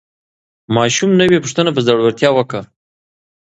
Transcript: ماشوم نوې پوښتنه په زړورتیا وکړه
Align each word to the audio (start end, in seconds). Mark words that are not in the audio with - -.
ماشوم 0.75 1.11
نوې 1.21 1.37
پوښتنه 1.43 1.69
په 1.73 1.81
زړورتیا 1.87 2.29
وکړه 2.33 2.61